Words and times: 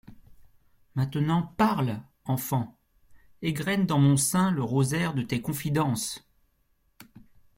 Maintenant, 0.95 1.53
parle, 1.57 2.01
enfant… 2.25 2.75
égrène 3.43 3.85
dans 3.85 3.99
mon 3.99 4.17
sein 4.17 4.49
le 4.49 4.63
rosaire 4.63 5.13
de 5.13 5.21
tes 5.21 5.43
confidences… 5.43 6.27